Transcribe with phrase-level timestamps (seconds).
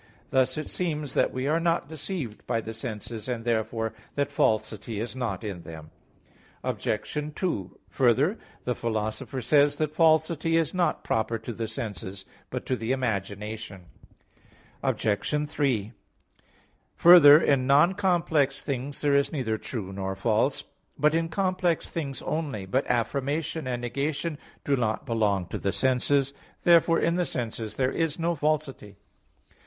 [0.31, 4.99] Thus it seems that we are not deceived by the senses; and therefore that falsity
[4.99, 5.91] is not in them.
[6.63, 6.89] Obj.
[7.35, 9.75] 2: Further, the Philosopher says (Metaph.
[9.75, 13.81] iv, 24) that falsity is not proper to the senses, but to the imagination.
[14.81, 15.47] Obj.
[15.47, 15.91] 3:
[16.95, 20.63] Further, in non complex things there is neither true nor false,
[20.97, 22.65] but in complex things only.
[22.65, 26.33] But affirmation and negation do not belong to the senses.
[26.63, 28.95] Therefore in the senses there is no falsity.